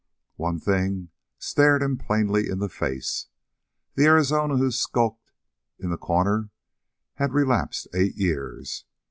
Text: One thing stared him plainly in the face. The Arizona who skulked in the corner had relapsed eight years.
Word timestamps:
One 0.37 0.59
thing 0.59 1.09
stared 1.37 1.83
him 1.83 1.95
plainly 1.95 2.49
in 2.49 2.57
the 2.57 2.69
face. 2.69 3.27
The 3.93 4.07
Arizona 4.07 4.57
who 4.57 4.71
skulked 4.71 5.31
in 5.77 5.91
the 5.91 5.95
corner 5.99 6.49
had 7.17 7.33
relapsed 7.35 7.87
eight 7.93 8.15
years. 8.15 8.85